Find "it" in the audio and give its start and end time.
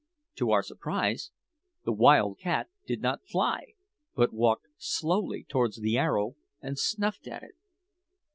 7.43-7.53